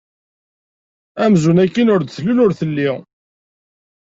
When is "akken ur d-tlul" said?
1.63-2.41